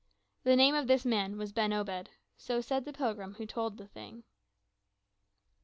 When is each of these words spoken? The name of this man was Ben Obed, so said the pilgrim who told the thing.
The 0.43 0.55
name 0.55 0.73
of 0.73 0.87
this 0.87 1.05
man 1.05 1.37
was 1.37 1.51
Ben 1.51 1.71
Obed, 1.71 2.09
so 2.35 2.59
said 2.59 2.85
the 2.85 2.91
pilgrim 2.91 3.35
who 3.35 3.45
told 3.45 3.77
the 3.77 3.85
thing. 3.85 4.23